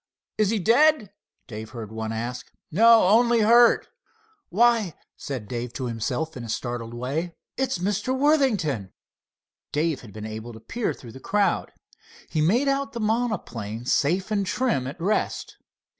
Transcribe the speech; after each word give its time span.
"Is 0.39 0.49
he 0.49 0.57
dead?" 0.57 1.13
Dave 1.45 1.69
heard 1.69 1.91
one 1.91 2.11
ask. 2.11 2.51
"No, 2.71 3.07
only 3.07 3.41
hurt." 3.41 3.87
"Why," 4.49 4.95
said 5.15 5.47
Dave 5.47 5.73
to 5.73 5.85
himself 5.85 6.35
in 6.35 6.43
a 6.43 6.49
startled 6.49 6.95
way, 6.95 7.35
"it's 7.55 7.77
Mr. 7.77 8.17
Worthington." 8.17 8.93
Dave 9.71 10.01
had 10.01 10.11
been 10.11 10.25
able 10.25 10.53
to 10.53 10.59
peer 10.59 10.95
through 10.95 11.11
the 11.11 11.19
crowd. 11.19 11.71
He 12.31 12.41
made 12.41 12.67
out 12.67 12.93
the 12.93 12.99
monoplane, 12.99 13.85
safe 13.85 14.31
and 14.31 14.43
trim, 14.43 14.87
at 14.87 14.99
rest. 14.99 15.57